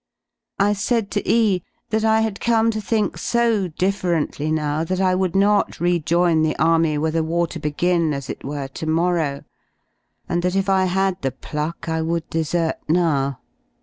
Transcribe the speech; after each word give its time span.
I 0.57 0.73
said 0.73 1.11
to 1.11 1.29
E 1.29 1.61
that 1.91 2.01
^ 2.01 2.03
I 2.03 2.21
had 2.21 2.39
come 2.39 2.71
to 2.71 2.81
think 2.81 3.19
so 3.19 3.67
differently 3.67 4.51
now 4.51 4.83
that 4.83 4.99
I 4.99 5.13
would 5.13 5.35
not 5.35 5.73
^ 5.73 5.79
rejoin 5.79 6.41
the 6.41 6.57
Army 6.57 6.97
were 6.97 7.11
the 7.11 7.23
war 7.23 7.45
to 7.45 7.59
begin, 7.59 8.11
as 8.11 8.27
it 8.27 8.43
were, 8.43 8.67
to 8.69 8.87
morrow, 8.87 9.43
and 10.27 10.41
that 10.41 10.55
if 10.55 10.67
I 10.69 10.85
had 10.85 11.21
the 11.21 11.29
pluck 11.29 11.87
I 11.87 12.01
v/ould 12.01 12.27
desert 12.31 12.79
now. 12.89 13.41